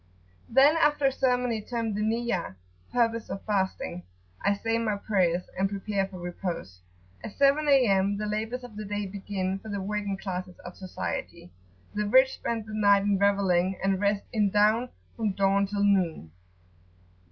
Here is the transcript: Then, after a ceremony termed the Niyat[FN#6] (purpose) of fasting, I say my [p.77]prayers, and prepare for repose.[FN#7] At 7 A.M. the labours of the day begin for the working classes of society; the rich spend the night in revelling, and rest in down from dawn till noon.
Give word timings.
Then, 0.49 0.77
after 0.77 1.05
a 1.05 1.11
ceremony 1.11 1.61
termed 1.61 1.93
the 1.93 2.01
Niyat[FN#6] 2.01 2.55
(purpose) 2.91 3.29
of 3.29 3.45
fasting, 3.45 4.01
I 4.43 4.55
say 4.55 4.79
my 4.79 4.95
[p.77]prayers, 4.97 5.43
and 5.55 5.69
prepare 5.69 6.07
for 6.07 6.17
repose.[FN#7] 6.17 6.79
At 7.25 7.37
7 7.37 7.67
A.M. 7.69 8.17
the 8.17 8.25
labours 8.25 8.63
of 8.63 8.77
the 8.77 8.85
day 8.85 9.05
begin 9.05 9.59
for 9.59 9.69
the 9.69 9.79
working 9.79 10.17
classes 10.17 10.57
of 10.65 10.75
society; 10.75 11.51
the 11.93 12.07
rich 12.07 12.33
spend 12.33 12.65
the 12.65 12.73
night 12.73 13.03
in 13.03 13.19
revelling, 13.19 13.79
and 13.83 14.01
rest 14.01 14.23
in 14.33 14.49
down 14.49 14.89
from 15.15 15.33
dawn 15.33 15.67
till 15.67 15.83
noon. 15.83 16.31